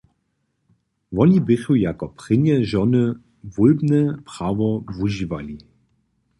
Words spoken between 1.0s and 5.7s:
Woni běchu jako prěnje žony wólbne prawo wužiwali.